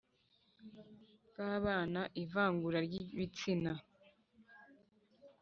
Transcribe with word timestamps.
Bwabana 1.27 2.01
ivangura 2.23 2.79
ryi 2.87 3.01
bitsina 3.17 3.71